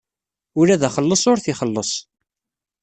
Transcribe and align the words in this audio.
Ula 0.59 0.81
d 0.81 0.83
axelleṣ 0.87 1.23
ur 1.31 1.37
t-ixelleṣ. 1.39 1.91